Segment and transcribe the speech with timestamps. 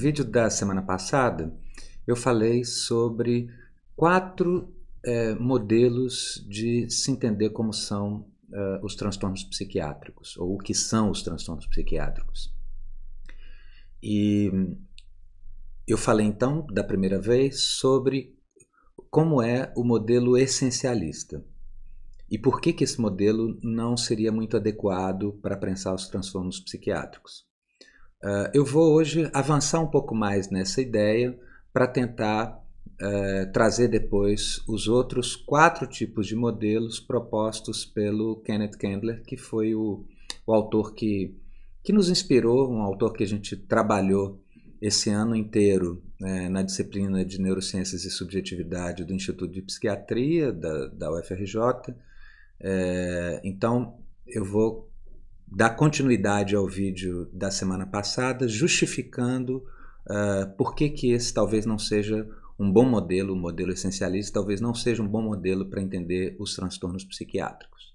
[0.00, 1.54] vídeo da semana passada,
[2.06, 3.50] eu falei sobre
[3.94, 4.74] quatro
[5.04, 11.10] é, modelos de se entender como são uh, os transtornos psiquiátricos, ou o que são
[11.10, 12.50] os transtornos psiquiátricos.
[14.02, 14.50] E
[15.86, 18.34] eu falei então, da primeira vez, sobre
[19.10, 21.44] como é o modelo essencialista
[22.30, 27.49] e por que, que esse modelo não seria muito adequado para pensar os transtornos psiquiátricos.
[28.22, 31.38] Uh, eu vou hoje avançar um pouco mais nessa ideia
[31.72, 32.62] para tentar
[33.00, 39.74] uh, trazer depois os outros quatro tipos de modelos propostos pelo Kenneth Kendler, que foi
[39.74, 40.04] o,
[40.46, 41.34] o autor que,
[41.82, 44.38] que nos inspirou, um autor que a gente trabalhou
[44.82, 50.88] esse ano inteiro né, na disciplina de Neurociências e Subjetividade do Instituto de Psiquiatria da,
[50.88, 51.94] da UFRJ.
[52.60, 54.89] É, então, eu vou
[55.50, 59.64] dar continuidade ao vídeo da semana passada, justificando
[60.06, 64.34] uh, por que, que esse talvez não seja um bom modelo, o um modelo essencialista,
[64.34, 67.94] talvez não seja um bom modelo para entender os transtornos psiquiátricos.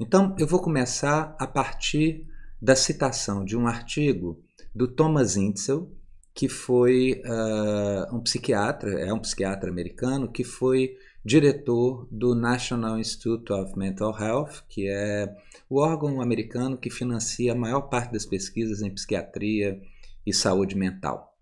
[0.00, 2.24] Então, eu vou começar a partir
[2.62, 4.40] da citação de um artigo
[4.74, 5.90] do Thomas Intzel,
[6.32, 13.52] que foi uh, um psiquiatra, é um psiquiatra americano, que foi diretor do National Institute
[13.52, 15.34] of Mental Health, que é
[15.68, 19.80] o órgão americano que financia a maior parte das pesquisas em psiquiatria
[20.24, 21.36] e saúde mental.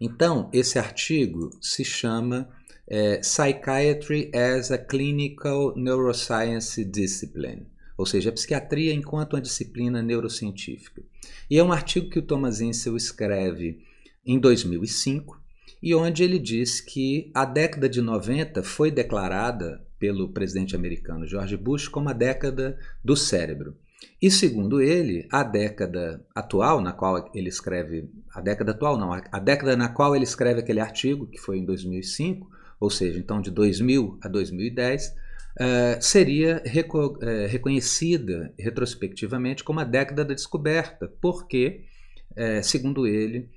[0.00, 2.48] Então, esse artigo se chama
[2.86, 11.02] é, Psychiatry as a Clinical Neuroscience Discipline, ou seja, a psiquiatria enquanto uma disciplina neurocientífica.
[11.50, 13.84] E é um artigo que o Thomas Insel escreve
[14.24, 15.39] em 2005
[15.82, 21.56] e onde ele diz que a década de 90 foi declarada pelo presidente americano George
[21.56, 23.76] Bush como a década do cérebro.
[24.20, 29.38] E segundo ele, a década atual na qual ele escreve, a década atual não, a
[29.38, 32.48] década na qual ele escreve aquele artigo, que foi em 2005,
[32.78, 35.12] ou seja, então de 2000 a 2010, uh,
[35.58, 41.84] eh, seria reco uh, reconhecida retrospectivamente como a década da descoberta, porque,
[42.32, 43.50] uh, segundo ele,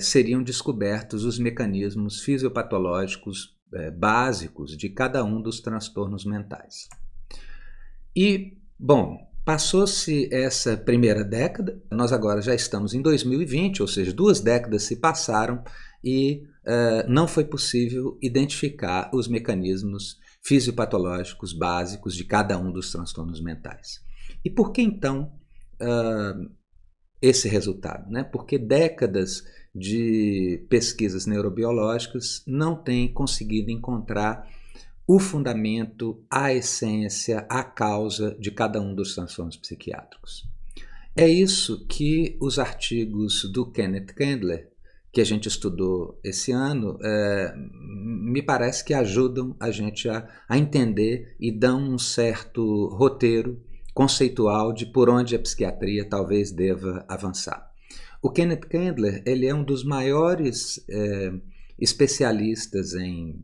[0.00, 3.56] seriam descobertos os mecanismos fisiopatológicos
[3.98, 6.88] básicos de cada um dos transtornos mentais.
[8.16, 14.40] E, bom, Passou-se essa primeira década, nós agora já estamos em 2020, ou seja, duas
[14.42, 15.64] décadas se passaram
[16.04, 23.40] e uh, não foi possível identificar os mecanismos fisiopatológicos básicos de cada um dos transtornos
[23.40, 24.02] mentais.
[24.44, 25.32] E por que então
[25.80, 26.50] uh,
[27.22, 28.10] esse resultado?
[28.10, 28.24] Né?
[28.24, 29.42] Porque décadas
[29.78, 34.48] de pesquisas neurobiológicas não têm conseguido encontrar
[35.06, 40.46] o fundamento, a essência, a causa de cada um dos transtornos psiquiátricos.
[41.16, 44.68] É isso que os artigos do Kenneth Kendler,
[45.10, 50.58] que a gente estudou esse ano, é, me parece que ajudam a gente a, a
[50.58, 53.60] entender e dão um certo roteiro
[53.94, 57.67] conceitual de por onde a psiquiatria talvez deva avançar.
[58.20, 61.32] O Kenneth Kendler ele é um dos maiores é,
[61.78, 63.42] especialistas em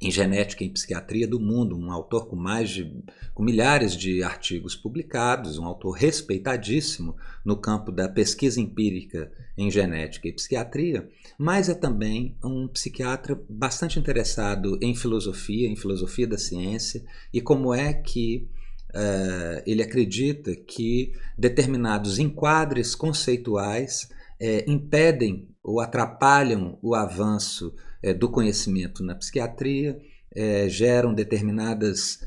[0.00, 3.02] em genética e psiquiatria do mundo, um autor com mais de
[3.34, 10.28] com milhares de artigos publicados, um autor respeitadíssimo no campo da pesquisa empírica em genética
[10.28, 17.04] e psiquiatria, mas é também um psiquiatra bastante interessado em filosofia, em filosofia da ciência
[17.32, 18.48] e como é que
[18.94, 24.08] uh, ele acredita que determinados enquadres conceituais
[24.40, 30.00] uh, impedem ou atrapalham o avanço é, do conhecimento na psiquiatria,
[30.68, 32.20] geram determinadas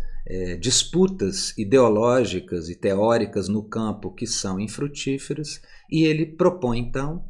[0.59, 7.25] disputas ideológicas e teóricas no campo que são infrutíferas, e ele propõe então,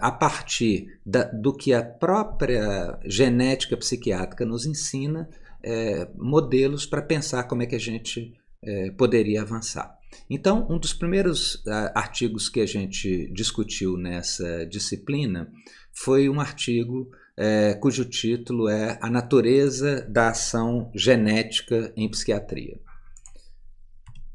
[0.00, 5.28] a partir da, do que a própria genética psiquiátrica nos ensina,
[5.64, 9.98] é, modelos para pensar como é que a gente é, poderia avançar.
[10.28, 15.50] Então, um dos primeiros uh, artigos que a gente discutiu nessa disciplina
[15.92, 22.80] foi um artigo é, cujo título é A Natureza da Ação Genética em Psiquiatria,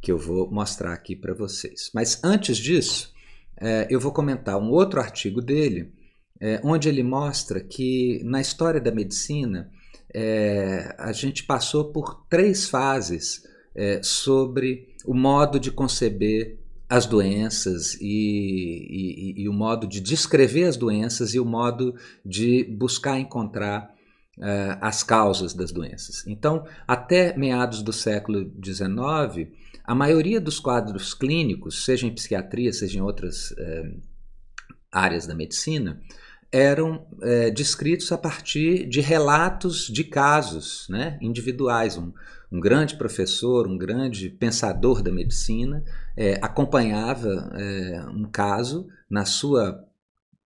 [0.01, 1.89] que eu vou mostrar aqui para vocês.
[1.93, 3.13] Mas antes disso,
[3.59, 5.93] é, eu vou comentar um outro artigo dele,
[6.41, 9.71] é, onde ele mostra que na história da medicina
[10.13, 13.43] é, a gente passou por três fases
[13.75, 16.59] é, sobre o modo de conceber
[16.89, 21.93] as doenças e, e, e, o modo de descrever as doenças e o modo
[22.25, 23.93] de buscar encontrar
[24.39, 26.25] uh, as causas das doenças.
[26.25, 29.51] Então, até meados do século XIX,
[29.83, 34.01] a maioria dos quadros clínicos, seja em psiquiatria, seja em outras uh,
[34.91, 36.01] áreas da medicina
[36.51, 41.97] eram é, descritos a partir de relatos de casos né, individuais.
[41.97, 42.11] Um,
[42.51, 45.83] um grande professor, um grande pensador da medicina,
[46.17, 49.85] é, acompanhava é, um caso na sua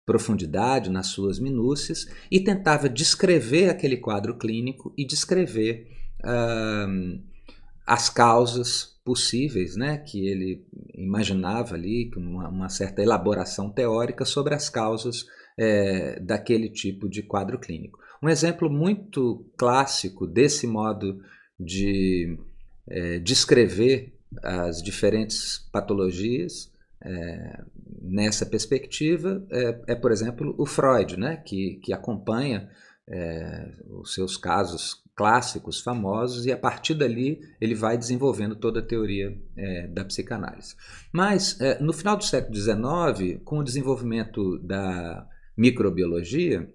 [0.06, 5.86] profundidade, nas suas minúcias, e tentava descrever aquele quadro clínico e descrever
[6.24, 7.22] uh,
[7.86, 14.68] as causas possíveis, né, que ele imaginava ali, uma, uma certa elaboração teórica sobre as
[14.68, 15.26] causas
[15.60, 17.98] é, daquele tipo de quadro clínico.
[18.22, 21.22] Um exemplo muito clássico desse modo
[21.58, 22.38] de
[22.88, 26.72] é, descrever as diferentes patologias
[27.04, 27.62] é,
[28.00, 32.70] nessa perspectiva é, é, por exemplo, o Freud, né, que, que acompanha
[33.06, 33.70] é,
[34.00, 39.36] os seus casos clássicos, famosos, e a partir dali ele vai desenvolvendo toda a teoria
[39.56, 40.74] é, da psicanálise.
[41.12, 45.28] Mas, é, no final do século XIX, com o desenvolvimento da
[45.60, 46.72] microbiologia,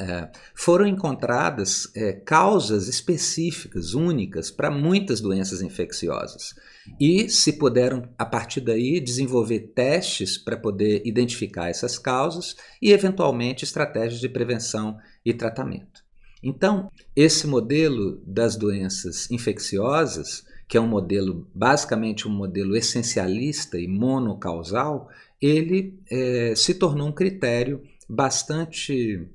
[0.00, 6.54] é, foram encontradas é, causas específicas, únicas, para muitas doenças infecciosas.
[6.98, 13.64] E se puderam, a partir daí, desenvolver testes para poder identificar essas causas e, eventualmente,
[13.64, 16.02] estratégias de prevenção e tratamento.
[16.42, 23.86] Então, esse modelo das doenças infecciosas, que é um modelo, basicamente um modelo essencialista e
[23.86, 29.28] monocausal, ele é, se tornou um critério bastante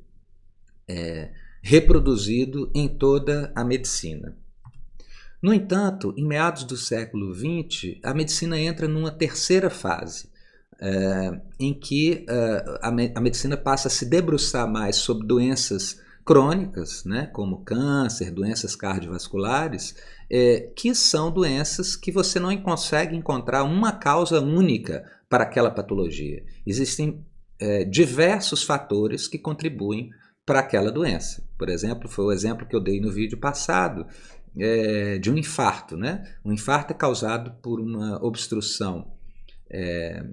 [0.87, 1.29] é,
[1.61, 4.35] reproduzido em toda a medicina.
[5.39, 10.31] No entanto, em meados do século XX, a medicina entra numa terceira fase,
[10.81, 17.05] é, em que é, a, a, medicina passa a se debruçar mais sobre doenças crônicas,
[17.05, 19.95] né, como câncer, doenças cardiovasculares,
[20.29, 26.43] é, que são doenças que você não consegue encontrar uma causa única para aquela patologia.
[26.65, 27.25] Existem
[27.57, 30.09] é, diversos fatores que contribuem
[30.45, 31.41] para aquela doença.
[31.57, 34.05] Por exemplo, foi o exemplo que eu dei no vídeo passado
[34.59, 35.95] é, de um infarto.
[35.95, 36.23] Né?
[36.43, 39.13] Um infarto é causado por uma obstrução
[39.71, 40.25] é,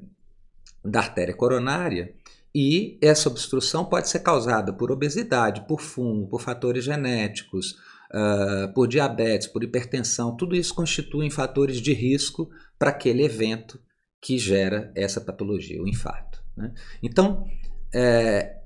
[0.85, 2.13] da artéria coronária
[2.55, 7.73] e essa obstrução pode ser causada por obesidade, por fumo, por fatores genéticos,
[8.13, 10.37] uh, por diabetes, por hipertensão.
[10.37, 12.49] Tudo isso constituem fatores de risco
[12.79, 13.81] para aquele evento
[14.21, 16.43] que gera essa patologia, o infarto.
[16.57, 16.73] Né?
[17.03, 17.45] Então,
[17.93, 18.61] é,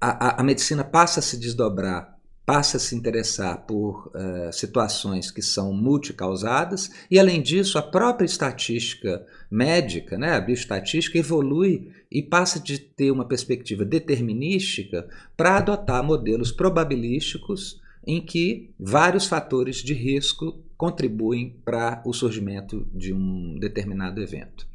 [0.00, 2.17] a, a, medicina passa a se desdobrar,
[2.48, 8.24] passa a se interessar por uh, situações que são multicausadas, e além disso, a própria
[8.24, 15.06] estatística médica, né, a bioestatística, evolui e passa de ter uma perspectiva determinística
[15.36, 23.12] para adotar modelos probabilísticos em que vários fatores de risco contribuem para o surgimento de
[23.12, 24.66] um determinado evento.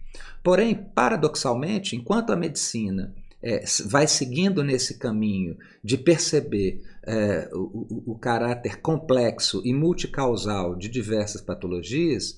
[0.44, 8.18] Porém, paradoxalmente, enquanto a medicina é, vai seguindo nesse caminho de perceber é, o, o,
[8.18, 12.38] caráter complexo e multicausal de diversas patologias,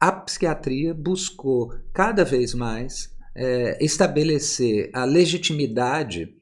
[0.00, 6.34] a psiquiatria buscou cada vez mais é, estabelecer a legitimidade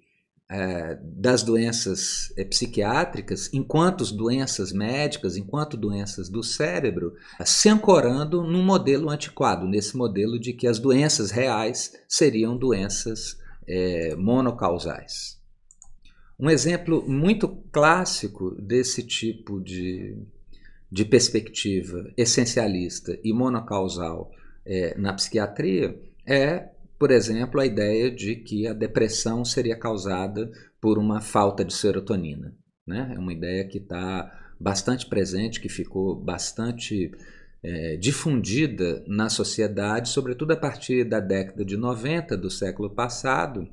[0.50, 7.12] é, das doenças é, psiquiátricas enquanto doenças médicas, enquanto doenças do cérebro,
[7.44, 14.14] se ancorando num modelo antiquado, nesse modelo de que as doenças reais seriam doenças é,
[14.16, 15.40] monocausais.
[16.38, 20.16] Um exemplo muito clássico desse tipo de,
[20.90, 24.30] de perspectiva essencialista e monocausal
[24.66, 30.98] é, na psiquiatria é por exemplo, a ideia de que a depressão seria causada por
[30.98, 32.54] uma falta de serotonina.
[32.86, 33.12] Né?
[33.14, 37.10] É uma ideia que está bastante presente, que ficou bastante
[37.64, 43.66] é, difundida na sociedade, sobretudo a partir da década de 90 do século passado,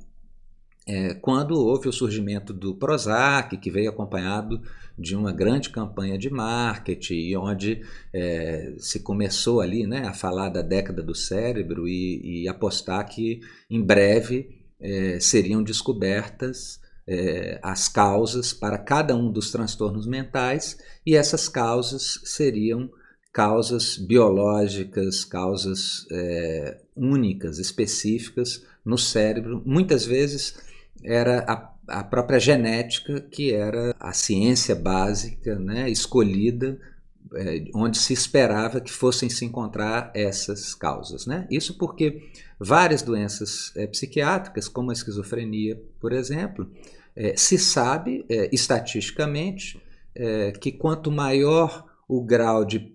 [0.88, 4.62] é, quando houve o surgimento do Prozac, que veio acompanhado
[4.98, 7.82] de uma grande campanha de marketing, onde
[8.12, 13.40] é, se começou ali né, a falar da década do cérebro e, e apostar que
[13.70, 21.14] em breve é, seriam descobertas é, as causas para cada um dos transtornos mentais e
[21.14, 22.90] essas causas seriam
[23.32, 30.54] causas biológicas, causas é, únicas, específicas no cérebro, muitas vezes
[31.02, 36.78] era a, a própria genética que era a ciência básica né, escolhida
[37.34, 41.24] é, onde se esperava que fossem se encontrar essas causas.
[41.26, 41.46] Né?
[41.50, 42.28] Isso porque
[42.60, 46.70] várias doenças é, psiquiátricas, como a esquizofrenia, por exemplo,
[47.36, 49.78] se sabe estatisticamente
[50.62, 52.92] que quanto maior o grau de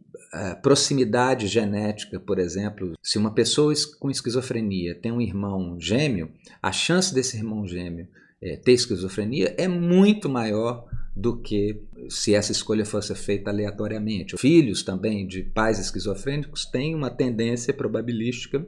[0.61, 6.31] proximidade genética, por exemplo, se uma pessoa com esquizofrenia tem um irmão gêmeo,
[6.61, 8.07] a chance desse irmão gêmeo
[8.41, 14.37] é, ter esquizofrenia é muito maior do que se essa escolha fosse feita aleatoriamente.
[14.37, 18.67] Filhos também de pais esquizofrênicos têm uma tendência probabilística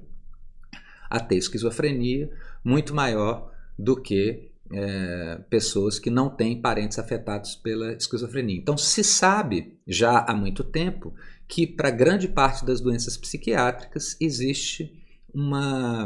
[1.10, 2.30] a ter esquizofrenia
[2.64, 8.58] muito maior do que é, pessoas que não têm parentes afetados pela esquizofrenia.
[8.58, 11.14] Então, se sabe já há muito tempo
[11.48, 14.94] que para grande parte das doenças psiquiátricas existe
[15.34, 16.06] uma,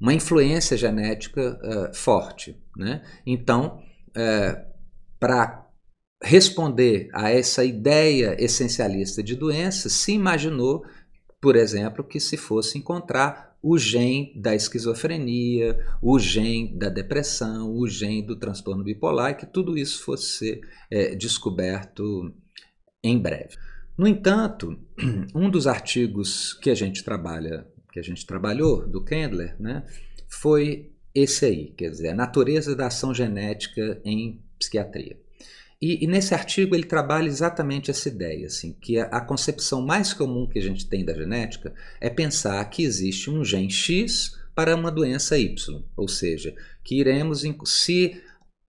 [0.00, 2.60] uma influência genética uh, forte.
[2.76, 3.02] Né?
[3.24, 4.74] Então, uh,
[5.20, 5.64] para
[6.22, 10.84] responder a essa ideia essencialista de doença, se imaginou,
[11.40, 17.88] por exemplo, que se fosse encontrar o gene da esquizofrenia, o gene da depressão, o
[17.88, 22.30] gene do transtorno bipolar, e que tudo isso fosse ser é, descoberto
[23.02, 23.56] em breve.
[23.96, 24.78] No entanto,
[25.34, 29.82] um dos artigos que a gente trabalha, que a gente trabalhou do Kendler, né,
[30.28, 35.23] foi esse aí, quer dizer, a natureza da ação genética em psiquiatria.
[35.84, 40.14] E, e, nesse artigo ele trabalha exatamente essa ideia, assim, que a, a, concepção mais
[40.14, 44.74] comum que a gente tem da genética é pensar que existe um gene X para
[44.74, 48.18] uma doença Y, ou seja, que iremos, se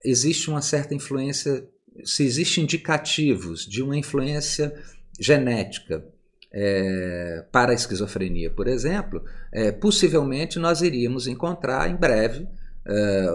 [0.06, 1.68] existe uma certa influência,
[2.06, 4.74] se existem indicativos de uma influência
[5.20, 6.06] genética
[6.50, 12.48] é, para a esquizofrenia, por exemplo, é, possivelmente nós iríamos encontrar em breve,
[12.86, 13.34] é,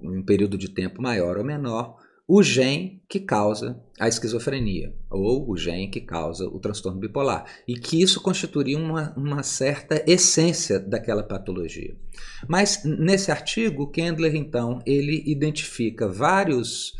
[0.00, 5.56] um período de tempo maior ou menor, o gene que causa a esquizofrenia, ou o
[5.56, 11.22] gene que causa o transtorno bipolar, e que isso constituiria uma, uma certa essência daquela
[11.22, 11.94] patologia.
[12.48, 16.94] Mas nesse artigo, Kendler, então, ele identifica vários,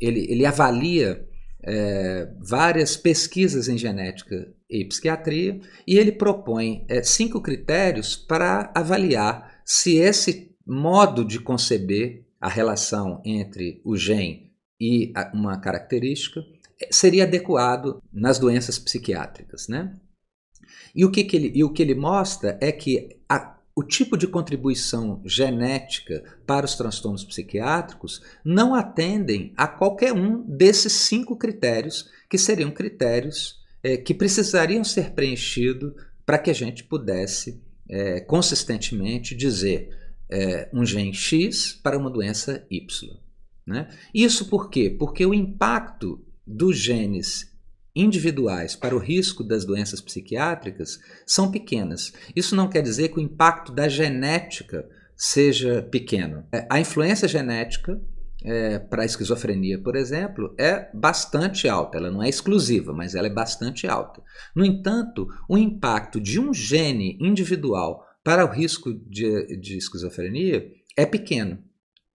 [0.00, 1.26] ele, ele avalia
[1.64, 9.60] é, várias pesquisas em genética e psiquiatria e ele propõe é, cinco critérios para avaliar
[9.64, 14.47] se esse modo de conceber a relação entre o gene
[14.80, 16.44] e uma característica
[16.80, 19.68] é, seria adequado nas doenças psiquiátricas.
[19.68, 19.94] Né?
[20.94, 24.16] E, o que, que ele, e o que ele mostra é que a, o tipo
[24.16, 32.10] de contribuição genética para os transtornos psiquiátricos não atendem a qualquer um desses cinco critérios,
[32.28, 35.92] que seriam critérios é, que precisariam ser preenchidos
[36.26, 39.96] para que a gente pudesse é, consistentemente dizer
[40.30, 43.16] é, um gene X para uma doença Y.
[43.68, 43.86] Né?
[44.14, 44.88] Isso por quê?
[44.88, 47.54] Porque o impacto dos genes
[47.94, 52.12] individuais para o risco das doenças psiquiátricas são pequenas.
[52.34, 56.46] Isso não quer dizer que o impacto da genética seja pequeno.
[56.50, 58.00] É, a influência genética
[58.42, 61.98] é, para a esquizofrenia, por exemplo, é bastante alta.
[61.98, 64.22] Ela não é exclusiva, mas ela é bastante alta.
[64.56, 70.64] No entanto, o impacto de um gene individual para o risco de, de esquizofrenia
[70.96, 71.67] é pequeno.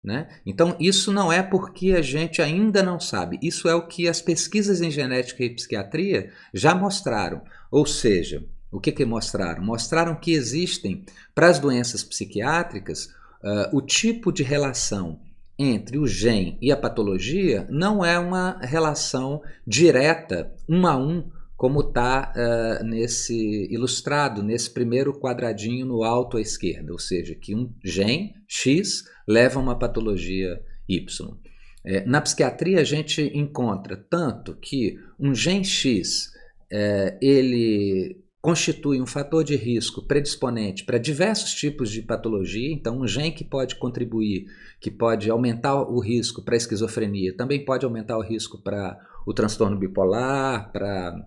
[0.04, 0.28] Né?
[0.46, 4.22] Então, isso não é porque a gente ainda não sabe, isso é o que as
[4.22, 7.42] pesquisas em genética e psiquiatria já mostraram.
[7.72, 9.64] Ou seja, o que, que mostraram?
[9.64, 13.06] Mostraram que existem, para as doenças psiquiátricas,
[13.42, 15.22] uh, o tipo de relação
[15.58, 21.32] entre o gene e a patologia não é uma relação direta, um a um,
[21.64, 27.56] como está uh, nesse ilustrado, nesse primeiro quadradinho no alto à esquerda, ou seja, que
[27.56, 31.38] um gene X leva a uma patologia Y.
[31.86, 36.34] É, na psiquiatria a gente encontra tanto que um gene X
[36.70, 43.08] é, ele constitui um fator de risco predisponente para diversos tipos de patologia, então um
[43.08, 44.48] gene que pode contribuir,
[44.82, 49.78] que pode aumentar o risco para esquizofrenia, também pode aumentar o risco para o transtorno
[49.78, 51.26] bipolar, para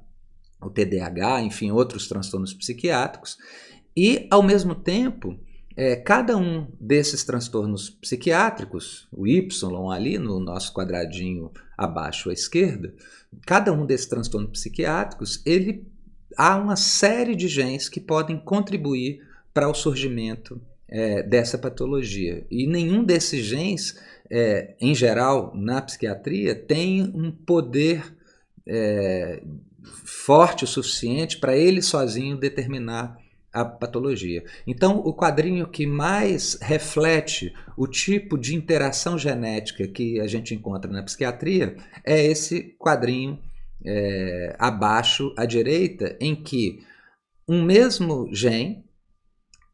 [0.61, 3.37] o TDAH, enfim, outros transtornos psiquiátricos,
[3.97, 5.39] e, ao mesmo tempo,
[5.77, 12.95] é, cada um desses transtornos psiquiátricos, o Y ali no nosso quadradinho abaixo à esquerda,
[13.47, 15.87] cada um desses transtornos psiquiátricos, ele
[16.37, 19.21] há uma série de genes que podem contribuir
[19.53, 22.47] para o surgimento é, dessa patologia.
[22.51, 23.99] E nenhum desses genes,
[24.31, 28.15] é, em geral, na psiquiatria, tem um poder
[28.67, 29.43] é,
[30.05, 33.19] forte o suficiente para ele sozinho determinar
[33.53, 34.45] a patologia.
[34.67, 40.91] Então, o quadrinho que mais reflete o tipo de interação genética que a gente encontra
[40.91, 43.39] na psiquiatria é esse quadrinho
[43.85, 46.81] é, abaixo à direita, em que
[47.49, 48.85] um mesmo gene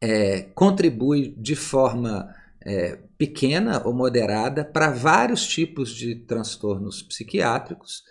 [0.01, 2.33] é, contribui de forma
[2.65, 8.03] é, pequena ou moderada para vários tipos de transtornos psiquiátricos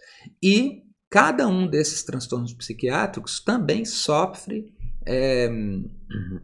[0.44, 4.74] e cada um desses transtornos psiquiátricos também sofre
[5.06, 5.50] é,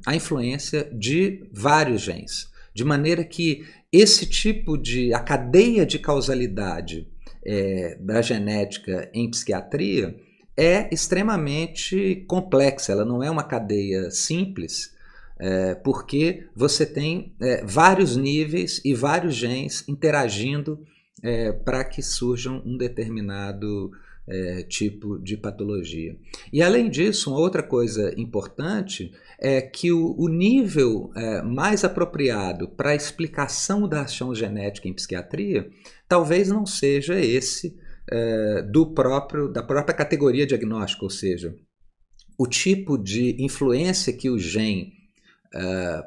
[0.06, 2.52] a influência de vários genes.
[2.74, 5.14] De maneira que esse tipo de.
[5.14, 7.08] a cadeia de causalidade
[7.46, 10.16] é, da genética em psiquiatria
[10.56, 14.94] é extremamente complexa, ela não é uma cadeia simples,
[15.40, 20.86] é, porque você tem é, vários níveis e vários genes interagindo
[21.66, 23.92] para que surjam um determinado
[24.28, 26.18] é, tipo de patologia.
[26.52, 32.68] E além disso, uma outra coisa importante é que o, o nível é, mais apropriado
[32.68, 35.70] para a explicação da ação genética em psiquiatria
[36.08, 37.78] talvez não seja esse
[38.10, 41.56] é, do próprio da própria categoria diagnóstica, ou seja,
[42.38, 44.94] o tipo de influência que o gene
[45.54, 46.04] é,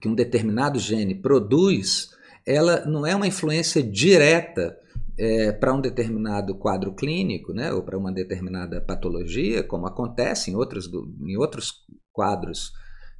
[0.00, 2.10] que um determinado gene produz,
[2.44, 4.76] ela não é uma influência direta
[5.18, 10.56] é, para um determinado quadro clínico, né, ou para uma determinada patologia, como acontece em
[10.56, 10.90] outros,
[11.20, 11.72] em outros
[12.12, 12.72] quadros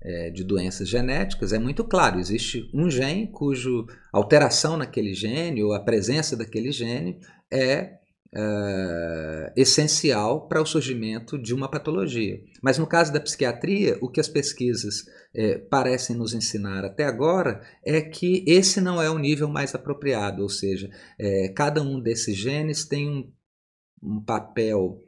[0.02, 5.72] é, de doenças genéticas, é muito claro: existe um gene cujo alteração naquele gene ou
[5.72, 7.18] a presença daquele gene
[7.52, 8.01] é
[8.34, 12.40] Uh, essencial para o surgimento de uma patologia.
[12.62, 17.60] Mas no caso da psiquiatria, o que as pesquisas é, parecem nos ensinar até agora
[17.84, 22.34] é que esse não é o nível mais apropriado, ou seja, é, cada um desses
[22.34, 23.30] genes tem um,
[24.02, 25.04] um papel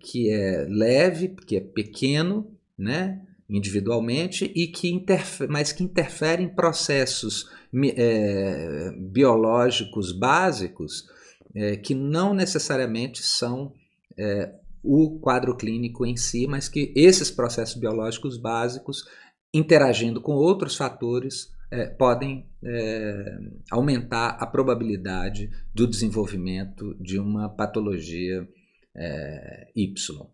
[0.00, 3.24] que é leve, que é pequeno, né?
[3.48, 7.48] individualmente e que interfere, mas que interfere em processos
[9.12, 11.04] biológicos básicos
[11.54, 13.72] é, que não necessariamente são
[14.16, 19.04] é, o quadro clínico em si, mas que esses processos biológicos básicos,
[19.52, 23.38] interagindo com outros fatores, é, podem é,
[23.70, 28.48] aumentar a probabilidade do desenvolvimento de uma patologia
[28.94, 30.26] é, Y.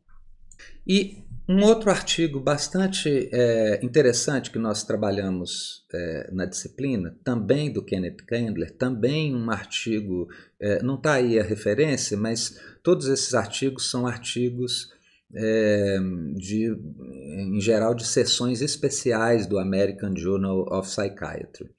[0.87, 7.85] E um outro artigo bastante é, interessante que nós trabalhamos é, na disciplina, também do
[7.85, 10.29] Kenneth Kendler, também um artigo,
[10.61, 14.93] é, não está aí a referência, mas todos esses artigos são artigos
[15.35, 15.99] é,
[16.35, 21.71] de, em geral, de sessões especiais do American Journal of Psychiatry.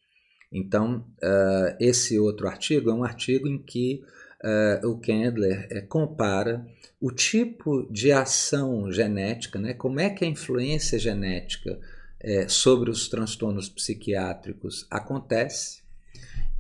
[0.52, 4.02] Então, uh, esse outro artigo é um artigo em que
[4.44, 6.66] uh, o Kendler compara
[7.00, 11.80] o tipo de ação genética, né, como é que a influência genética
[12.24, 15.82] uh, sobre os transtornos psiquiátricos acontece,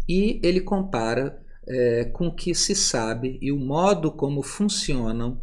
[0.08, 1.41] e ele compara
[2.13, 5.41] com o que se sabe e o modo como funcionam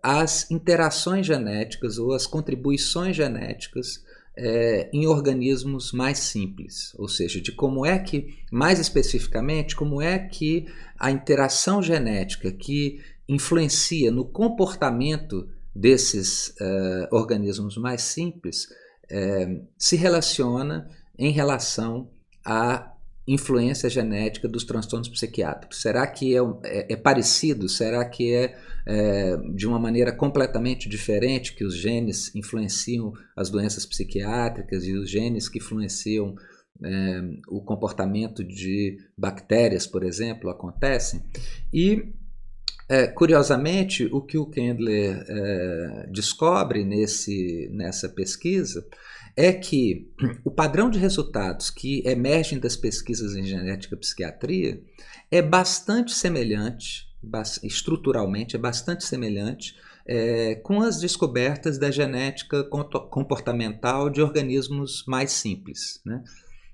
[0.00, 4.04] as interações genéticas ou as contribuições genéticas
[4.36, 10.18] é, em organismos mais simples, ou seja, de como é que, mais especificamente, como é
[10.18, 10.66] que
[10.98, 18.64] a interação genética que influencia no comportamento desses uh, organismos mais simples
[19.10, 22.10] uh, se relaciona em relação
[22.44, 22.92] à
[23.26, 25.80] influência genética dos transtornos psiquiátricos?
[25.80, 27.68] Será que é, é, é parecido?
[27.68, 28.56] Será que é,
[28.86, 35.10] é, de uma maneira completamente diferente que os genes influenciam as doenças psiquiátricas e os
[35.10, 36.36] genes que influenciam
[37.48, 41.22] o comportamento de bactérias, por exemplo, acontecem?
[41.72, 42.12] E
[42.88, 48.86] é, curiosamente, o que o Kendler é, descobre nesse, nessa pesquisa
[49.36, 50.12] é que
[50.44, 54.82] o padrão de resultados que emergem das pesquisas em genética e psiquiatria
[55.30, 57.08] é bastante semelhante,
[57.62, 59.74] estruturalmente, é bastante semelhante
[60.06, 66.00] é, com as descobertas da genética comportamental de organismos mais simples.
[66.04, 66.22] Né?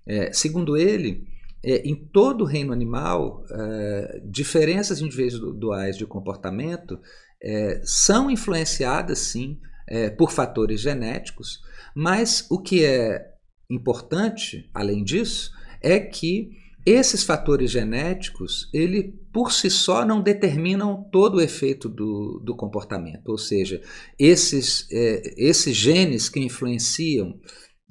[0.05, 1.25] É, segundo ele,
[1.62, 6.99] é, em todo o reino animal, é, diferenças individuais de comportamento
[7.42, 11.61] é, são influenciadas, sim, é, por fatores genéticos,
[11.94, 13.31] mas o que é
[13.68, 15.51] importante, além disso,
[15.83, 16.51] é que
[16.85, 23.29] esses fatores genéticos, ele por si só não determinam todo o efeito do, do comportamento,
[23.29, 23.83] ou seja,
[24.18, 27.38] esses, é, esses genes que influenciam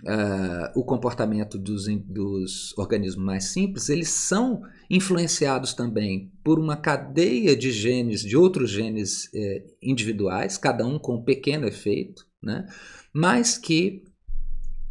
[0.03, 7.55] uh, o comportamento dos, dos organismos mais simples, eles são influenciados também por uma cadeia
[7.55, 12.65] de genes, de outros genes eh, individuais, cada um com um pequeno efeito, né?
[13.13, 14.03] mas que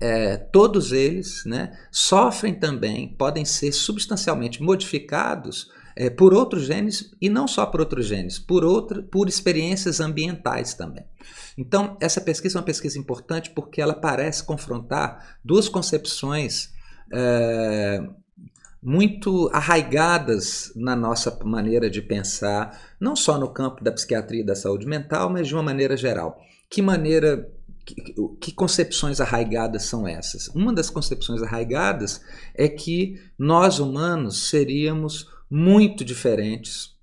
[0.01, 7.29] é, todos eles né, sofrem também, podem ser substancialmente modificados é, por outros genes e
[7.29, 11.05] não só por outros genes, por, outra, por experiências ambientais também.
[11.57, 16.73] Então, essa pesquisa é uma pesquisa importante porque ela parece confrontar duas concepções
[17.13, 18.01] é,
[18.81, 24.55] muito arraigadas na nossa maneira de pensar, não só no campo da psiquiatria e da
[24.55, 26.41] saúde mental, mas de uma maneira geral.
[26.71, 27.51] Que maneira,
[28.41, 30.47] que concepções arraigadas são essas?
[30.55, 32.21] Uma das concepções arraigadas
[32.55, 36.97] é que nós humanos seríamos muito diferentes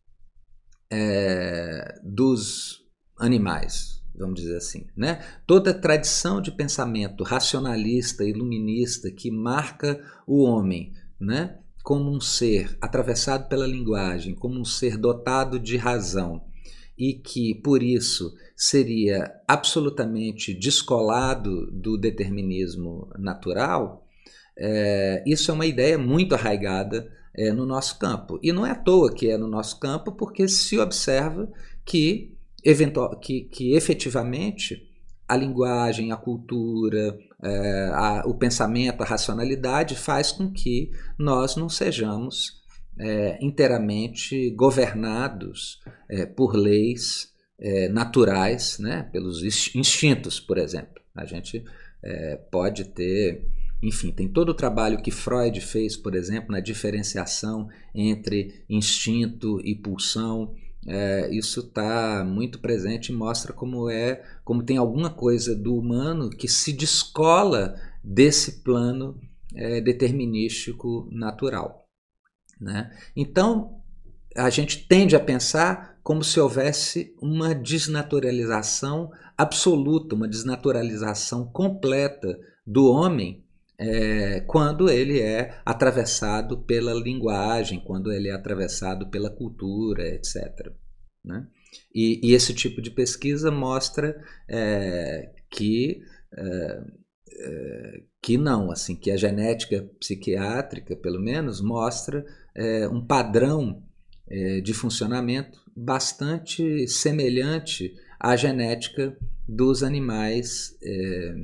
[0.92, 2.84] é, dos
[3.20, 4.88] animais, vamos dizer assim.
[4.96, 5.24] Né?
[5.48, 11.60] Toda tradição de pensamento racionalista, iluminista, que marca o homem né?
[11.84, 16.44] como um ser atravessado pela linguagem, como um ser dotado de razão,
[16.98, 24.08] e que, por isso, seria absolutamente descolado do determinismo natural,
[24.58, 28.40] é, isso é uma ideia muito arraigada é, no nosso campo.
[28.42, 31.52] E não é à toa que é no nosso campo, porque se observa
[31.84, 34.90] que, eventual, que, que efetivamente
[35.28, 41.68] a linguagem, a cultura, é, a, o pensamento, a racionalidade faz com que nós não
[41.68, 42.64] sejamos
[42.98, 49.44] é, inteiramente governados é, por leis é, naturais, né, pelos
[49.76, 51.02] instintos, por exemplo.
[51.14, 51.64] A gente
[52.04, 53.48] é, pode ter
[53.82, 59.76] enfim, tem todo o trabalho que Freud fez, por exemplo, na diferenciação entre instinto e
[59.76, 60.54] pulsão.
[60.88, 66.30] É, isso está muito presente e mostra como é, como tem alguma coisa do humano
[66.30, 69.20] que se descola desse plano
[69.56, 71.88] é, determinístico natural.
[72.60, 72.92] Né?
[73.16, 73.82] Então,
[74.36, 82.92] a gente tende a pensar como se houvesse uma desnaturalização absoluta, uma desnaturalização completa do
[82.92, 83.45] homem
[83.78, 90.72] é, quando ele é atravessado pela linguagem, quando ele é atravessado pela cultura, etc.
[91.24, 91.48] Né?
[91.94, 94.16] E, e, esse tipo de pesquisa mostra
[94.48, 96.02] é, que,
[96.38, 96.84] é,
[97.30, 103.84] é que não, assim, que a genética psiquiátrica, pelo menos, mostra é, um padrão
[104.28, 111.36] é, de funcionamento bastante semelhante à genética dos animais é,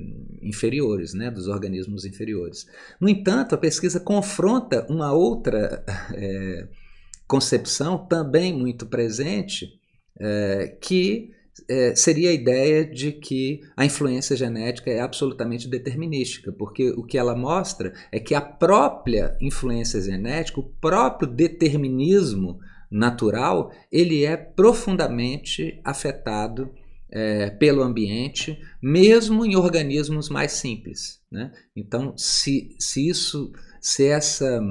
[0.41, 2.65] inferiores, né, dos organismos inferiores.
[2.99, 5.83] No entanto, a pesquisa confronta uma outra
[6.13, 6.67] é,
[7.27, 9.67] concepção também muito presente,
[10.19, 11.29] é, que
[11.69, 17.17] é, seria a ideia de que a influência genética é absolutamente determinística, porque o que
[17.17, 22.59] ela mostra é que a própria influência genética, o próprio determinismo
[22.89, 26.69] natural, ele é profundamente afetado
[27.11, 31.19] é, pelo ambiente, mesmo em organismos mais simples.
[31.29, 31.51] Né?
[31.75, 34.61] Então, se, se isso, se essa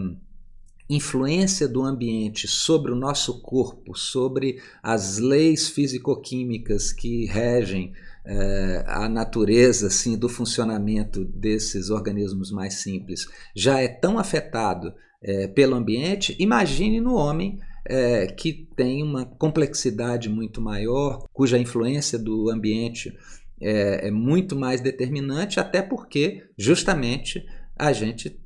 [0.89, 7.93] influência do ambiente sobre o nosso corpo, sobre as leis físico-químicas que regem
[8.25, 15.47] é, a natureza assim, do funcionamento desses organismos mais simples, já é tão afetado é,
[15.47, 17.59] pelo ambiente, imagine no homem
[17.91, 23.13] é, que tem uma complexidade muito maior, cuja influência do ambiente
[23.61, 27.45] é, é muito mais determinante, até porque justamente
[27.77, 28.41] a gente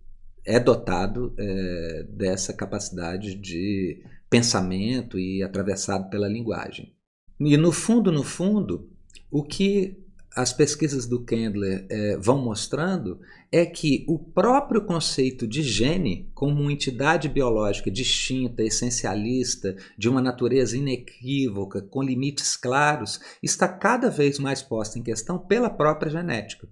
[0.47, 6.95] é dotado é, dessa capacidade de pensamento e atravessado pela linguagem.
[7.39, 8.89] E no fundo, no fundo,
[9.31, 10.04] o que
[10.35, 13.21] as pesquisas do Kendler é, vão mostrando
[13.53, 20.21] é que o próprio conceito de gene, como uma entidade biológica distinta, essencialista, de uma
[20.21, 26.69] natureza inequívoca, com limites claros, está cada vez mais posto em questão pela própria genética.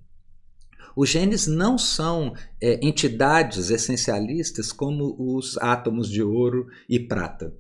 [0.96, 7.54] Os genes não são é, entidades essencialistas como os átomos de ouro e prata.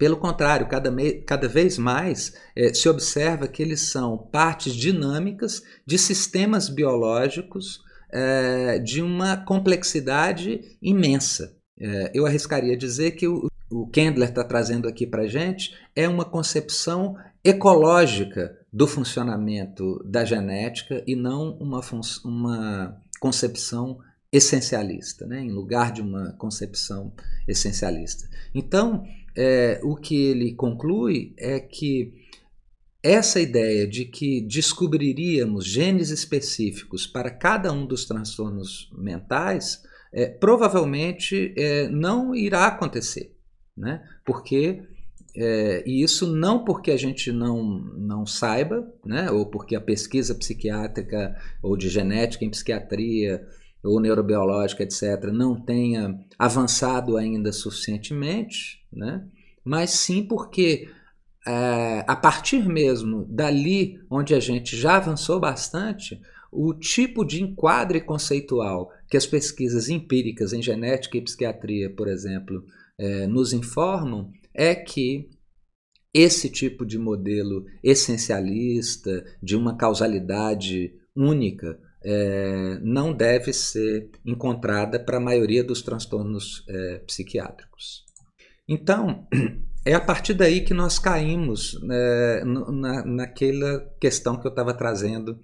[0.00, 0.90] Pelo contrário, cada,
[1.26, 8.78] cada vez mais é, se observa que eles são partes dinâmicas de sistemas biológicos é,
[8.78, 11.54] de uma complexidade imensa.
[11.78, 16.08] É, eu arriscaria dizer que o, o Kendler está trazendo aqui para a gente é
[16.08, 21.82] uma concepção ecológica do funcionamento da genética e não uma,
[22.24, 23.98] uma concepção
[24.32, 25.40] essencialista, né?
[25.40, 27.12] em lugar de uma concepção
[27.46, 28.28] essencialista.
[28.54, 29.04] Então,
[29.40, 32.12] é, o que ele conclui é que
[33.02, 41.54] essa ideia de que descobriríamos genes específicos para cada um dos transtornos mentais é, provavelmente
[41.56, 43.34] é, não irá acontecer,
[43.74, 44.06] né?
[44.26, 44.82] porque
[45.34, 47.64] é, e isso não porque a gente não,
[47.96, 49.30] não saiba, né?
[49.30, 53.42] ou porque a pesquisa psiquiátrica ou de genética em psiquiatria
[53.82, 59.26] ou neurobiológica, etc., não tenha avançado ainda suficientemente, né?
[59.64, 60.88] mas sim porque
[61.46, 66.20] é, a partir mesmo dali onde a gente já avançou bastante,
[66.52, 72.64] o tipo de enquadre conceitual que as pesquisas empíricas em genética e psiquiatria, por exemplo,
[72.98, 75.30] é, nos informam é que
[76.12, 85.18] esse tipo de modelo essencialista, de uma causalidade única, é, não deve ser encontrada para
[85.18, 88.04] a maioria dos transtornos é, psiquiátricos.
[88.68, 89.26] Então,
[89.84, 95.38] é a partir daí que nós caímos é, na, naquela questão que eu estava trazendo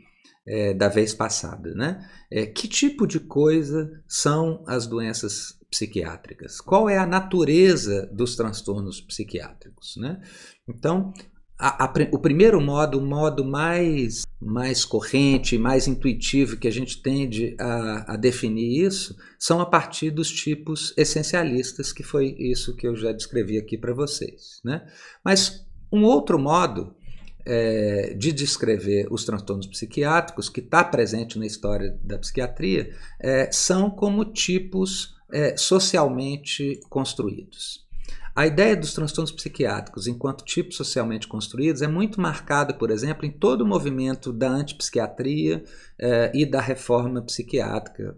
[0.47, 1.75] é, da vez passada.
[1.75, 2.09] Né?
[2.31, 6.61] É, que tipo de coisa são as doenças psiquiátricas?
[6.61, 9.97] Qual é a natureza dos transtornos psiquiátricos?
[9.97, 10.21] Né?
[10.69, 11.13] Então,
[11.59, 17.01] a, a, o primeiro modo, o modo mais, mais corrente, mais intuitivo que a gente
[17.03, 22.87] tende a, a, definir isso, são a partir dos tipos essencialistas, que foi isso que
[22.87, 24.61] eu já descrevi aqui para vocês.
[24.63, 24.87] Né?
[25.25, 26.95] Mas um outro modo
[27.47, 32.91] é, de descrever os transtornos psiquiátricos, que está presente na história da psiquiatria,
[33.21, 37.86] é, são como tipos é, socialmente construídos.
[38.37, 43.31] A ideia dos transtornos psiquiátricos enquanto tipos socialmente construídos é muito marcada, por exemplo, em
[43.31, 45.65] todo o movimento da antipsiquiatria
[45.99, 48.15] eh, e da reforma psiquiátrica.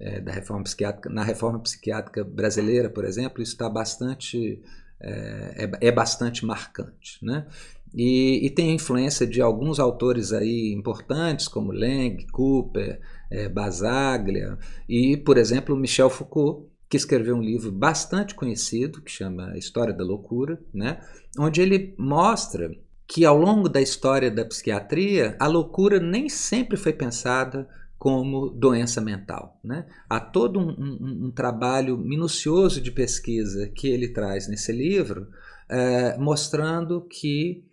[0.00, 4.60] Eh, da reforma psiquiátrica na reforma psiquiátrica brasileira, por exemplo, isso está bastante
[5.00, 7.46] é, é, bastante marcante, né?
[7.94, 14.58] E, e, tem a influência de alguns autores aí importantes como Lang, Cooper, é, Basaglia
[14.88, 20.02] e, por exemplo, Michel Foucault, que escreveu um livro bastante conhecido, que chama História da
[20.02, 21.00] Loucura, né?
[21.38, 22.68] onde ele mostra
[23.06, 29.00] que ao longo da história da psiquiatria, a loucura nem sempre foi pensada como doença
[29.00, 29.60] mental.
[29.62, 29.86] Né?
[30.08, 35.28] Há todo um, um, um trabalho minucioso de pesquisa que ele traz nesse livro,
[35.68, 37.64] é, mostrando que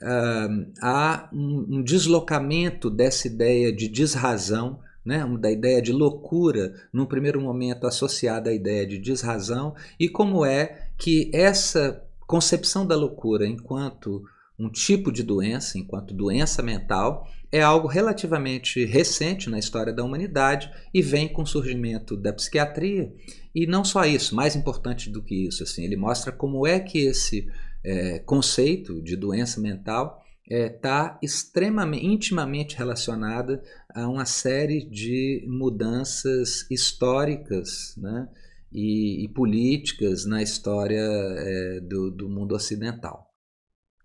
[0.00, 0.48] é,
[0.80, 7.40] há um, um deslocamento dessa ideia de desrazão né, da ideia de loucura, num primeiro
[7.40, 14.24] momento associada à ideia de desrazão, e como é que essa concepção da loucura enquanto
[14.58, 20.70] um tipo de doença, enquanto doença mental, é algo relativamente recente na história da humanidade
[20.94, 23.12] e vem com o surgimento da psiquiatria.
[23.54, 27.00] E não só isso, mais importante do que isso, assim, ele mostra como é que
[27.00, 27.46] esse
[27.84, 33.62] é, conceito de doença mental está é, tá extremamente, intimamente relacionada
[33.94, 38.28] a uma série de mudanças históricas né,
[38.72, 43.30] e, e políticas na história é, do, do mundo ocidental.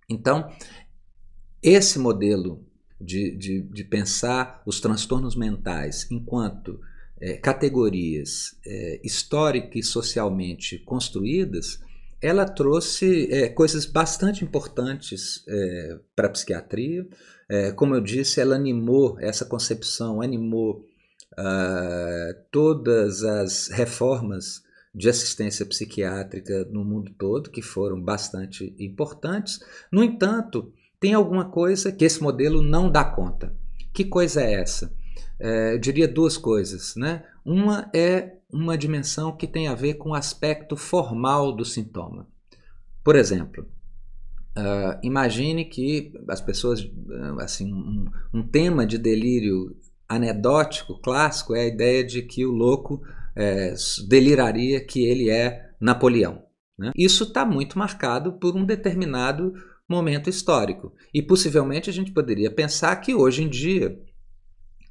[0.10, 0.50] Então,
[1.62, 2.66] esse modelo
[3.00, 6.80] de, de, de, pensar os transtornos mentais enquanto
[7.20, 9.02] é, categorias é,
[9.76, 11.80] e socialmente construídas
[12.22, 17.08] ela trouxe é, coisas bastante importantes é, para a psiquiatria.
[17.50, 20.86] É, como eu disse, ela animou essa concepção, animou
[21.34, 29.60] uh, todas as reformas de assistência psiquiátrica no mundo todo, que foram bastante importantes.
[29.92, 33.56] No entanto, tem alguma coisa que esse modelo não dá conta.
[33.94, 34.92] Que coisa é essa?
[35.40, 36.96] É, eu diria duas coisas.
[36.96, 37.24] Né?
[37.46, 42.28] Uma é uma dimensão que tem a ver com o aspecto formal do sintoma.
[43.04, 43.66] Por exemplo,
[44.58, 49.76] uh, imagine que as pessoas, uh, assim, um, um, tema de delírio
[50.08, 53.02] anedótico clássico é a ideia de que o louco
[53.36, 53.74] é,
[54.08, 56.44] deliraria que ele é Napoleão.
[56.78, 56.92] Né?
[56.96, 59.54] Isso está muito marcado por um determinado
[59.88, 60.94] momento histórico.
[61.14, 64.00] E possivelmente a gente poderia pensar que hoje em dia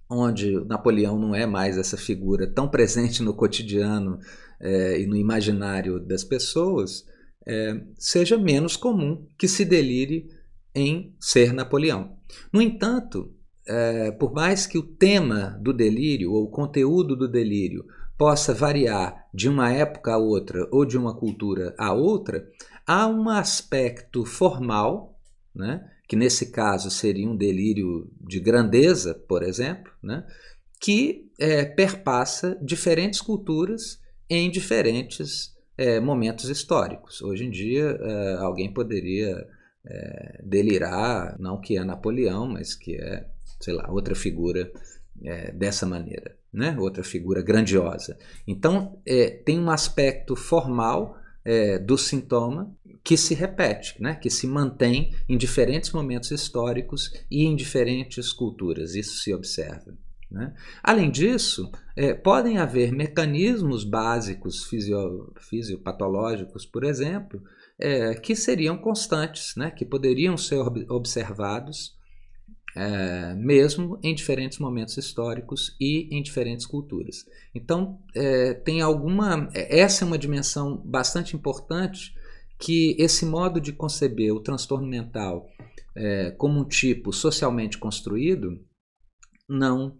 [0.08, 4.18] onde Napoleão não é mais essa figura tão presente no cotidiano
[4.60, 7.04] é, e no imaginário das pessoas,
[7.46, 10.28] é, seja menos comum que se delire
[10.74, 12.16] em ser Napoleão.
[12.52, 13.34] No entanto,
[13.66, 17.84] é, por mais que o tema do delírio ou o conteúdo do delírio
[18.16, 22.46] possa variar de uma época a outra ou de uma cultura a outra,
[22.86, 25.18] há um aspecto formal,
[25.54, 30.24] né, que nesse caso seria um delírio de grandeza, por exemplo, né?
[30.80, 37.20] que é, perpassa diferentes culturas em diferentes é, momentos históricos.
[37.22, 39.46] Hoje em dia, é, alguém poderia
[39.84, 43.26] é, delirar, não que é Napoleão, mas que é,
[43.60, 44.70] sei lá, outra figura
[45.24, 46.76] é, dessa maneira, né?
[46.78, 48.16] outra figura grandiosa.
[48.46, 51.16] Então, é, tem um aspecto formal
[51.84, 52.75] do sintoma
[53.06, 54.16] que se repete, né?
[54.16, 58.96] que se mantém em diferentes momentos históricos e em diferentes culturas.
[58.96, 59.96] Isso se observa.
[60.28, 60.52] Né?
[60.82, 67.40] Além disso, é, podem haver mecanismos básicos fisio, fisiopatológicos, por exemplo,
[67.78, 69.70] é, que seriam constantes, né?
[69.70, 71.94] que poderiam ser observados
[72.74, 77.24] é, mesmo em diferentes momentos históricos e em diferentes culturas.
[77.54, 79.48] Então, é, tem alguma.
[79.54, 82.16] Essa é uma dimensão bastante importante
[82.58, 85.48] que esse modo de conceber o transtorno mental
[85.94, 88.60] é, como um tipo socialmente construído
[89.48, 89.96] não,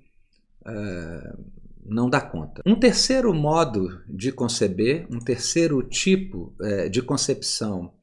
[0.67, 1.37] é,
[1.85, 2.63] não dá conta.
[2.67, 7.95] Um terceiro modo de conceber, um terceiro tipo é, de concepção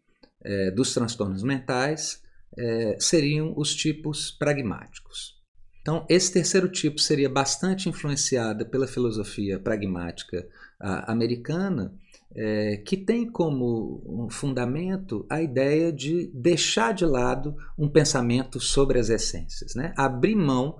[0.43, 2.21] é, dos transtornos mentais
[2.57, 5.41] é, seriam os tipos pragmáticos.
[5.81, 10.47] Então, esse terceiro tipo seria bastante influenciado pela filosofia pragmática
[10.79, 11.93] a, americana,
[12.35, 19.09] é, que tem como fundamento a ideia de deixar de lado um pensamento sobre as
[19.09, 19.93] essências, né?
[19.95, 20.77] abrir mão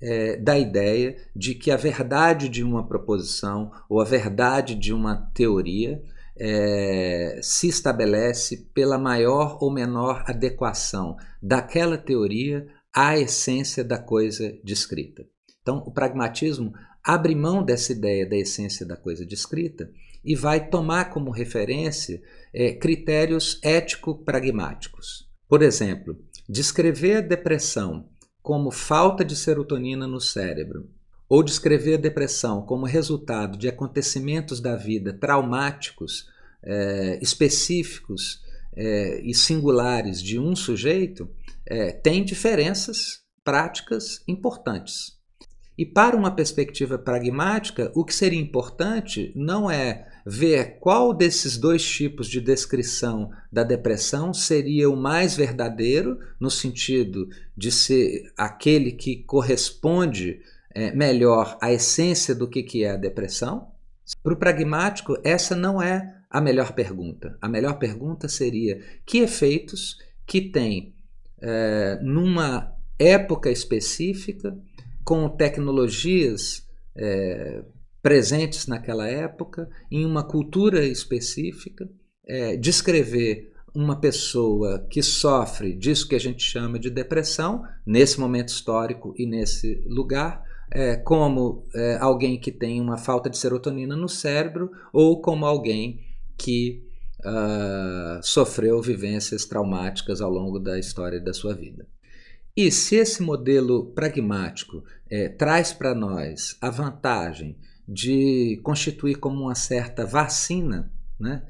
[0.00, 5.16] é, da ideia de que a verdade de uma proposição ou a verdade de uma
[5.32, 6.02] teoria
[6.36, 15.24] é, se estabelece pela maior ou menor adequação daquela teoria à essência da coisa descrita.
[15.62, 16.72] Então, o pragmatismo
[17.04, 19.90] abre mão dessa ideia da essência da coisa descrita
[20.24, 22.22] e vai tomar como referência
[22.54, 25.28] é, critérios ético-pragmáticos.
[25.48, 26.16] Por exemplo,
[26.48, 28.08] descrever a depressão
[28.40, 30.88] como falta de serotonina no cérebro
[31.28, 36.28] ou descrever a depressão como resultado de acontecimentos da vida traumáticos,
[36.62, 38.42] é, específicos
[38.76, 41.28] é, e singulares de um sujeito,
[41.66, 45.21] é, tem diferenças práticas importantes.
[45.76, 51.84] E para uma perspectiva pragmática, o que seria importante não é ver qual desses dois
[51.84, 59.16] tipos de descrição da depressão seria o mais verdadeiro, no sentido de ser aquele que
[59.24, 60.40] corresponde
[60.74, 63.68] é, melhor à essência do que, que é a depressão.
[64.22, 67.36] Para o pragmático, essa não é a melhor pergunta.
[67.40, 70.94] A melhor pergunta seria que efeitos que tem
[71.40, 74.56] é, numa época específica,
[75.04, 77.64] com tecnologias é,
[78.02, 81.88] presentes naquela época, em uma cultura específica,
[82.26, 88.48] é, descrever uma pessoa que sofre disso que a gente chama de depressão, nesse momento
[88.48, 94.08] histórico e nesse lugar, é, como é, alguém que tem uma falta de serotonina no
[94.08, 96.00] cérebro ou como alguém
[96.36, 96.82] que
[97.24, 101.86] uh, sofreu vivências traumáticas ao longo da história da sua vida.
[102.56, 107.56] E se esse modelo pragmático é, traz para nós a vantagem
[107.88, 111.42] de constituir como uma certa vacina né,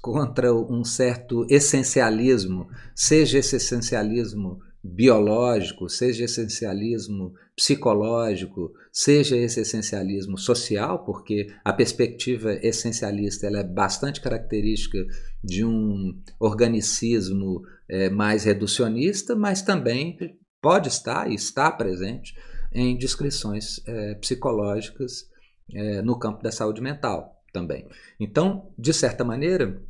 [0.00, 11.04] contra um certo essencialismo, seja esse essencialismo biológico, seja essencialismo psicológico, seja esse essencialismo social,
[11.04, 14.98] porque a perspectiva essencialista ela é bastante característica
[15.44, 20.16] de um organicismo é, mais reducionista, mas também
[20.62, 22.34] pode estar e está presente
[22.72, 25.28] em descrições é, psicológicas
[25.74, 27.88] é, no campo da saúde mental também.
[28.18, 29.82] Então, de certa maneira,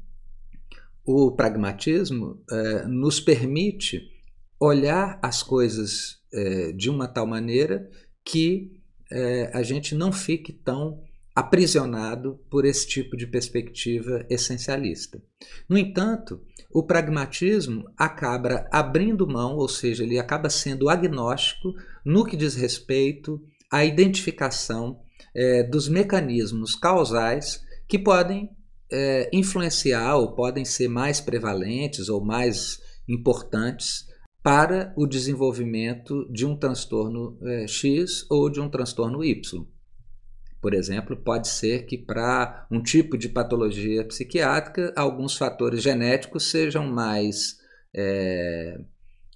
[1.04, 4.08] o pragmatismo é, nos permite
[4.58, 7.90] olhar as coisas é, de uma tal maneira
[8.24, 8.80] que
[9.12, 11.02] é, a gente não fique tão
[11.40, 15.22] aprisionado por esse tipo de perspectiva essencialista.
[15.66, 21.72] No entanto, o pragmatismo acaba abrindo mão, ou seja, ele acaba sendo agnóstico
[22.04, 23.40] no que diz respeito
[23.72, 25.00] à identificação
[25.34, 28.50] é, dos mecanismos causais que podem
[28.92, 34.04] é, influenciar ou podem ser mais prevalentes ou mais importantes
[34.42, 39.66] para o desenvolvimento de um transtorno é, X ou de um transtorno Y.
[40.60, 46.86] Por exemplo, pode ser que para um tipo de patologia psiquiátrica, alguns fatores genéticos sejam
[46.86, 47.58] mais
[47.94, 48.78] é,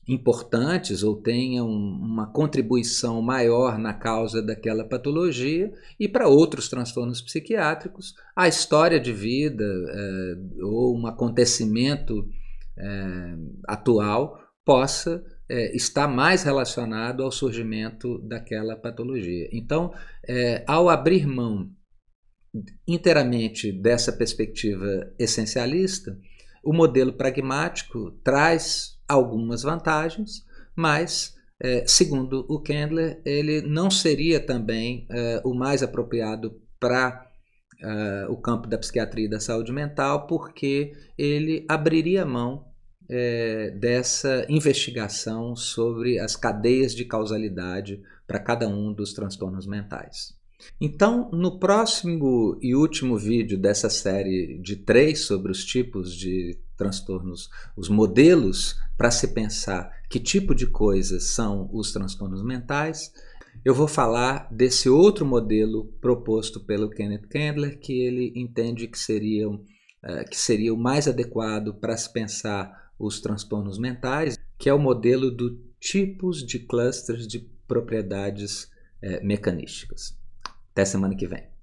[0.06, 8.14] importantes ou tenham uma contribuição maior na causa daquela patologia, e para outros transtornos psiquiátricos,
[8.36, 12.28] a história de vida é, ou um acontecimento
[12.76, 13.34] é,
[13.66, 19.48] atual possa é, estar mais relacionado ao surgimento daquela patologia.
[19.52, 19.92] Então,
[20.28, 21.70] é, ao abrir mão
[22.86, 24.86] inteiramente dessa perspectiva
[25.18, 26.16] essencialista,
[26.64, 30.42] o modelo pragmático traz algumas vantagens,
[30.76, 37.28] mas, é, segundo o Kendler, ele não seria também é, o mais apropriado para
[37.82, 42.64] é, o campo da psiquiatria e da saúde mental, porque ele abriria mão
[43.08, 50.34] é, dessa investigação sobre as cadeias de causalidade para cada um dos transtornos mentais.
[50.80, 57.50] Então, no próximo e último vídeo dessa série de três sobre os tipos de transtornos,
[57.76, 63.12] os modelos para se pensar que tipo de coisas são os transtornos mentais,
[63.64, 69.48] eu vou falar desse outro modelo proposto pelo Kenneth Kendler, que ele entende que seria,
[69.48, 69.60] uh,
[70.30, 75.30] que seria o mais adequado para se pensar os transtornos mentais, que é o modelo
[75.30, 78.64] do tipos de clusters de propriedades
[79.02, 80.18] uh, mecanísticas.
[80.72, 81.53] Até semana que vem.